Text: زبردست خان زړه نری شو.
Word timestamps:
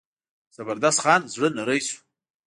زبردست 0.55 0.99
خان 1.03 1.21
زړه 1.33 1.47
نری 1.57 1.79
شو. 1.87 1.99